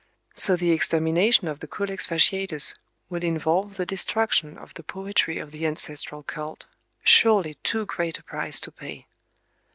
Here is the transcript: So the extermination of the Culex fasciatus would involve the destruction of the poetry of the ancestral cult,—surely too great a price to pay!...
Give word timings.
So 0.33 0.55
the 0.55 0.71
extermination 0.71 1.47
of 1.47 1.59
the 1.59 1.67
Culex 1.67 2.07
fasciatus 2.07 2.73
would 3.11 3.23
involve 3.23 3.77
the 3.77 3.85
destruction 3.85 4.57
of 4.57 4.73
the 4.73 4.81
poetry 4.81 5.37
of 5.37 5.51
the 5.51 5.67
ancestral 5.67 6.23
cult,—surely 6.23 7.53
too 7.61 7.85
great 7.85 8.17
a 8.17 8.23
price 8.23 8.59
to 8.61 8.71
pay!... 8.71 9.05